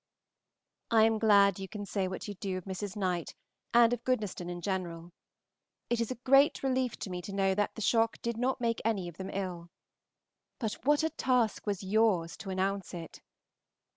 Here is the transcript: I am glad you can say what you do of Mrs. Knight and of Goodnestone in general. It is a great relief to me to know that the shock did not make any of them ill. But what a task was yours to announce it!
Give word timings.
I 0.89 1.03
am 1.03 1.19
glad 1.19 1.59
you 1.59 1.67
can 1.67 1.85
say 1.85 2.07
what 2.07 2.27
you 2.27 2.33
do 2.33 2.57
of 2.57 2.65
Mrs. 2.65 2.95
Knight 2.95 3.35
and 3.71 3.93
of 3.93 4.03
Goodnestone 4.03 4.49
in 4.49 4.59
general. 4.59 5.11
It 5.91 6.01
is 6.01 6.09
a 6.09 6.15
great 6.15 6.63
relief 6.63 6.97
to 7.01 7.11
me 7.11 7.21
to 7.21 7.31
know 7.31 7.53
that 7.53 7.75
the 7.75 7.81
shock 7.83 8.19
did 8.23 8.35
not 8.35 8.59
make 8.59 8.81
any 8.83 9.07
of 9.07 9.17
them 9.17 9.29
ill. 9.31 9.69
But 10.57 10.73
what 10.85 11.03
a 11.03 11.11
task 11.11 11.67
was 11.67 11.83
yours 11.83 12.35
to 12.37 12.49
announce 12.49 12.95
it! 12.95 13.21